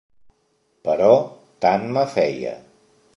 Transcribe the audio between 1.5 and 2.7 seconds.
tant me feia.